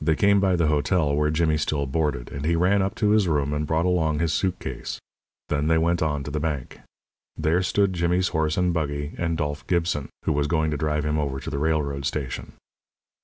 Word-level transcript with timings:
They 0.00 0.14
came 0.14 0.38
by 0.38 0.54
the 0.54 0.68
hotel 0.68 1.16
where 1.16 1.32
Jimmy 1.32 1.56
still 1.56 1.84
boarded, 1.86 2.30
and 2.30 2.44
he 2.44 2.54
ran 2.54 2.80
up 2.80 2.94
to 2.94 3.10
his 3.10 3.26
room 3.26 3.52
and 3.52 3.66
brought 3.66 3.86
along 3.86 4.20
his 4.20 4.32
suit 4.32 4.60
case. 4.60 5.00
Then 5.48 5.66
they 5.66 5.78
went 5.78 6.00
on 6.00 6.22
to 6.22 6.30
the 6.30 6.38
bank. 6.38 6.78
There 7.36 7.60
stood 7.60 7.92
Jimmy's 7.92 8.28
horse 8.28 8.56
and 8.56 8.72
buggy 8.72 9.14
and 9.18 9.36
Dolph 9.36 9.66
Gibson, 9.66 10.10
who 10.26 10.32
was 10.32 10.46
going 10.46 10.70
to 10.70 10.76
drive 10.76 11.04
him 11.04 11.18
over 11.18 11.40
to 11.40 11.50
the 11.50 11.58
railroad 11.58 12.04
station. 12.06 12.52